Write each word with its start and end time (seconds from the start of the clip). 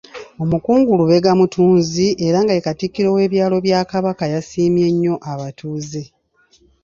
Omukungu 0.43 0.89
Lubega 0.99 1.31
Mutunzi 1.39 2.07
era 2.27 2.37
nga 2.41 2.53
ye 2.55 2.65
Katikkiro 2.67 3.09
w’ebyalo 3.15 3.55
bya 3.65 3.79
Kabaka 3.91 4.23
yasiimye 4.33 4.87
nnyo 4.93 5.15
abatuuze. 5.31 6.03